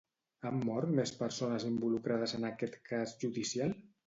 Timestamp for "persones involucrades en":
1.19-2.49